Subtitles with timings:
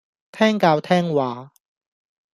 [0.31, 1.51] 聽教聽話